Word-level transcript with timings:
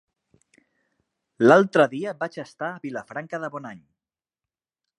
L'altre 1.43 1.85
dia 1.91 2.15
vaig 2.23 2.39
estar 2.45 2.71
a 2.71 2.81
Vilafranca 2.87 3.41
de 3.45 3.51
Bonany. 3.57 3.85